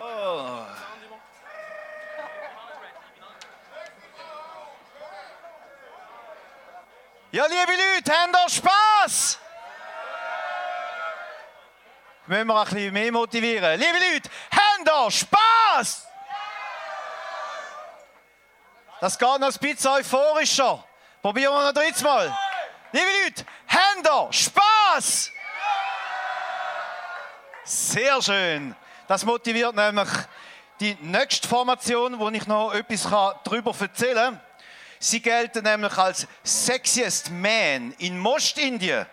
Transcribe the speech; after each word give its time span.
Oh. 0.00 0.64
Ja, 7.32 7.46
liebe 7.46 7.72
Leute, 7.72 8.12
habt 8.12 8.34
ihr 8.34 8.48
Spass? 8.48 9.38
Müssen 12.26 12.46
wir 12.46 12.60
ein 12.60 12.64
bisschen 12.64 12.92
mehr 12.94 13.12
motivieren. 13.12 13.78
Liebe 13.78 13.98
Leute, 13.98 14.30
habt 14.50 14.88
ihr 14.88 15.10
Spass? 15.10 16.06
Das 19.00 19.18
geht 19.18 19.40
noch 19.40 19.52
ein 19.52 19.58
bisschen 19.60 19.90
euphorischer. 19.90 20.84
Probieren 21.20 21.52
wir 21.52 21.66
noch 21.66 21.72
drittes 21.72 22.02
Mal. 22.02 22.34
Liebe 22.92 23.06
Leute, 23.24 23.44
habt 23.68 24.06
ihr 24.06 24.32
Spass? 24.32 25.30
Sehr 27.70 28.20
schön. 28.20 28.74
Das 29.06 29.24
motiviert 29.24 29.76
nämlich 29.76 30.08
die 30.80 30.96
nächste 31.02 31.46
Formation, 31.46 32.18
wo 32.18 32.28
ich 32.30 32.44
noch 32.48 32.74
etwas 32.74 33.04
darüber 33.44 33.72
erzählen 33.78 34.34
kann. 34.34 34.40
Sie 34.98 35.22
gelten 35.22 35.62
nämlich 35.62 35.96
als 35.96 36.26
sexiest 36.42 37.30
man 37.30 37.92
in 37.98 38.18
Mostindien. 38.18 39.06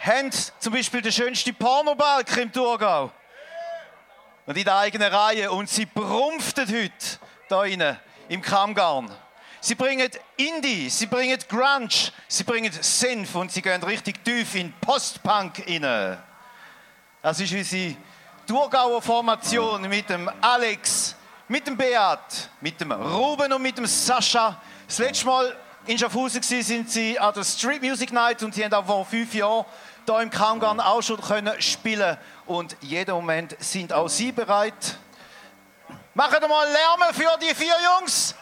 Haben 0.00 0.32
zum 0.58 0.72
Beispiel 0.72 1.00
den 1.00 1.12
schönsten 1.12 1.54
Pornobalk 1.54 2.36
im 2.38 2.52
Thurgau. 2.52 3.12
Und 4.46 4.58
in 4.58 4.64
der 4.64 4.76
eigenen 4.76 5.14
Reihe. 5.14 5.52
Und 5.52 5.70
sie 5.70 5.86
brumpften 5.86 6.66
heute 6.66 7.20
da 7.48 7.64
innen 7.66 7.96
im 8.28 8.42
Kammgarn. 8.42 9.08
Sie 9.60 9.76
bringen 9.76 10.10
Indie, 10.36 10.90
sie 10.90 11.06
bringen 11.06 11.38
Grunge, 11.48 12.10
sie 12.26 12.42
bringen 12.42 12.72
Synth 12.72 13.32
und 13.36 13.52
sie 13.52 13.62
gehen 13.62 13.84
richtig 13.84 14.24
tief 14.24 14.56
in 14.56 14.72
Postpunk 14.80 15.62
rein. 15.68 16.18
Das 17.22 17.38
ist 17.38 17.52
unsere 17.52 17.96
Thurgauer 18.46 19.02
Formation 19.02 19.86
mit 19.90 20.08
dem 20.08 20.30
Alex, 20.40 21.14
mit 21.48 21.66
dem 21.66 21.76
Beat, 21.76 22.48
mit 22.62 22.80
dem 22.80 22.92
Ruben 22.92 23.52
und 23.52 23.60
mit 23.60 23.76
dem 23.76 23.84
Sascha. 23.84 24.58
Das 24.86 24.98
letzte 24.98 25.26
Mal 25.26 25.54
in 25.84 25.98
Schaffhausen 25.98 26.42
sind 26.42 26.90
sie 26.90 27.18
an 27.18 27.34
der 27.34 27.44
Street 27.44 27.82
Music 27.82 28.10
Night 28.10 28.42
und 28.42 28.54
sie 28.54 28.64
haben 28.64 28.72
auch 28.72 28.86
vor 28.86 29.04
fünf 29.04 29.34
Jahren 29.34 29.66
hier 30.06 30.20
im 30.20 30.30
Kammgarn 30.30 30.80
auch 30.80 31.02
schon 31.02 31.20
können 31.20 31.60
spielen 31.60 32.16
und 32.46 32.74
jeden 32.80 33.14
Moment 33.14 33.54
sind 33.58 33.92
auch 33.92 34.08
sie 34.08 34.32
bereit. 34.32 34.96
Machen 36.14 36.38
wir 36.40 36.48
mal 36.48 36.66
Lärm 36.68 37.14
für 37.14 37.38
die 37.38 37.54
vier 37.54 37.76
Jungs. 37.98 38.34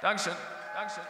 Dankeschön. 0.00 0.36
Dankeschön. 0.74 1.04